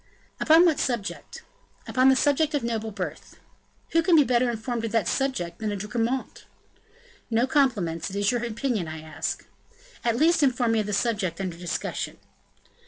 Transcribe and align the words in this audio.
"Upon 0.39 0.65
what 0.65 0.79
subject?" 0.79 1.43
"Upon 1.87 2.09
the 2.09 2.15
subject 2.15 2.55
of 2.55 2.63
noble 2.63 2.89
birth." 2.89 3.37
"Who 3.91 4.01
can 4.01 4.15
be 4.15 4.23
better 4.23 4.49
informed 4.49 4.83
on 4.83 4.89
that 4.89 5.07
subject 5.07 5.59
than 5.59 5.71
a 5.71 5.75
De 5.75 5.85
Gramont?" 5.85 6.43
"No 7.29 7.45
compliments; 7.45 8.09
it 8.09 8.15
is 8.15 8.31
your 8.31 8.43
opinion 8.43 8.87
I 8.87 9.01
ask." 9.03 9.45
"At 10.03 10.15
least, 10.17 10.41
inform 10.41 10.71
me 10.71 10.79
of 10.79 10.87
the 10.87 10.93
subject 10.93 11.39
under 11.39 11.55
discussion." 11.55 12.17